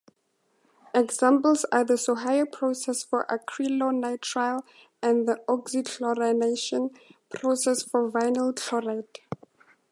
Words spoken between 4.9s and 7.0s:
and the oxychlorination